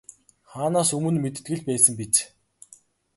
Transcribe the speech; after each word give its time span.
Хаанаас 0.51 0.89
өмнө 0.97 1.19
мэддэг 1.23 1.45
л 1.57 1.61
байсан 1.69 1.93
биз. 1.99 2.15